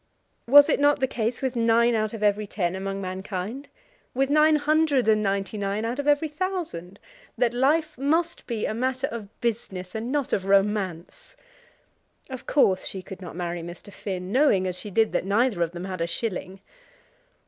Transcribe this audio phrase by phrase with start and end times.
[0.47, 3.69] Was it not the case with nine out of every ten among mankind,
[4.15, 6.97] with nine hundred and ninety nine out of every thousand,
[7.37, 11.35] that life must be a matter of business and not of romance?
[12.31, 13.93] Of course she could not marry Mr.
[13.93, 16.61] Finn, knowing, as she did, that neither of them had a shilling.